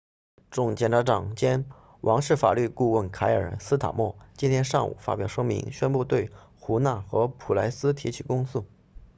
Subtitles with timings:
[0.49, 1.63] 总检察长兼
[2.01, 8.65] 王室法律顾问凯尔斯塔莫 kier starmer 今天上午发表声明宣布对胡纳和普莱斯提起公诉